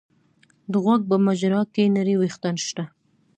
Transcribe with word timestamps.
د 0.71 0.73
غوږ 0.83 1.01
په 1.09 1.15
مجرا 1.25 1.61
کې 1.73 1.83
نري 1.95 2.15
وېښتان 2.17 2.55
شته. 2.67 2.83